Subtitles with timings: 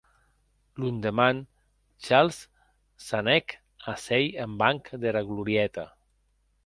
[0.79, 1.37] Londeman,
[2.05, 2.39] Charles
[3.05, 3.47] s’anèc
[3.91, 5.85] a sèir en banc dera glorieta.